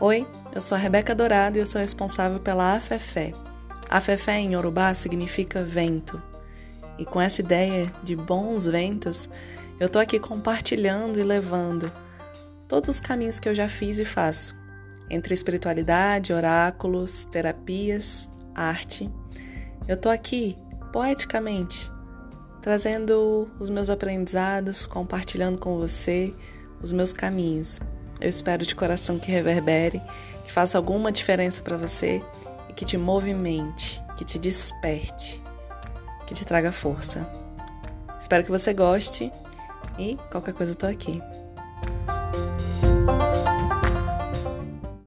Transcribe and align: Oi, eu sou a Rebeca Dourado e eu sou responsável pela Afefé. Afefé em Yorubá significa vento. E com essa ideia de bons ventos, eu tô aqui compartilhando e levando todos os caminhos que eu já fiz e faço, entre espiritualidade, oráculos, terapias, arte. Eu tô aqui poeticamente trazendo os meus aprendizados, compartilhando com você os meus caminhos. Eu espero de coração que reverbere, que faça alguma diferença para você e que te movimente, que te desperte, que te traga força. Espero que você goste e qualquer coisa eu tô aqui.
Oi, 0.00 0.26
eu 0.52 0.60
sou 0.60 0.74
a 0.74 0.78
Rebeca 0.78 1.14
Dourado 1.14 1.56
e 1.56 1.60
eu 1.60 1.66
sou 1.66 1.80
responsável 1.80 2.40
pela 2.40 2.74
Afefé. 2.74 3.32
Afefé 3.88 4.40
em 4.40 4.54
Yorubá 4.54 4.92
significa 4.92 5.62
vento. 5.62 6.20
E 6.98 7.04
com 7.04 7.20
essa 7.20 7.40
ideia 7.40 7.92
de 8.02 8.16
bons 8.16 8.66
ventos, 8.66 9.30
eu 9.78 9.88
tô 9.88 10.00
aqui 10.00 10.18
compartilhando 10.18 11.20
e 11.20 11.22
levando 11.22 11.92
todos 12.66 12.88
os 12.88 12.98
caminhos 13.00 13.38
que 13.38 13.48
eu 13.48 13.54
já 13.54 13.68
fiz 13.68 14.00
e 14.00 14.04
faço, 14.04 14.56
entre 15.08 15.32
espiritualidade, 15.32 16.32
oráculos, 16.32 17.24
terapias, 17.26 18.28
arte. 18.52 19.08
Eu 19.86 19.96
tô 19.96 20.08
aqui 20.08 20.58
poeticamente 20.92 21.88
trazendo 22.60 23.48
os 23.60 23.70
meus 23.70 23.88
aprendizados, 23.88 24.86
compartilhando 24.86 25.58
com 25.58 25.78
você 25.78 26.34
os 26.82 26.92
meus 26.92 27.12
caminhos. 27.12 27.78
Eu 28.20 28.28
espero 28.28 28.64
de 28.64 28.74
coração 28.74 29.18
que 29.18 29.30
reverbere, 29.30 30.00
que 30.44 30.52
faça 30.52 30.78
alguma 30.78 31.10
diferença 31.10 31.62
para 31.62 31.76
você 31.76 32.22
e 32.68 32.72
que 32.72 32.84
te 32.84 32.96
movimente, 32.96 34.02
que 34.16 34.24
te 34.24 34.38
desperte, 34.38 35.42
que 36.26 36.34
te 36.34 36.44
traga 36.44 36.72
força. 36.72 37.28
Espero 38.20 38.44
que 38.44 38.50
você 38.50 38.72
goste 38.72 39.30
e 39.98 40.16
qualquer 40.30 40.54
coisa 40.54 40.72
eu 40.72 40.76
tô 40.76 40.86
aqui. 40.86 41.20